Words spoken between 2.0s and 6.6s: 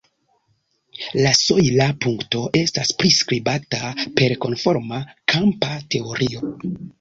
punkto estas priskribata per konforma kampa teorio.